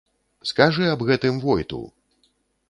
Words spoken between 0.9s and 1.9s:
аб гэтым войту!